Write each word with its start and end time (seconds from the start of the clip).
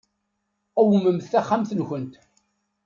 Qewmemt 0.75 1.29
taxxamt-nkent. 1.31 2.13